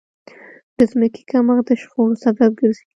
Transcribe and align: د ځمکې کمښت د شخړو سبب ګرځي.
د 0.77 0.79
ځمکې 0.91 1.21
کمښت 1.29 1.63
د 1.67 1.71
شخړو 1.81 2.21
سبب 2.23 2.51
ګرځي. 2.59 2.85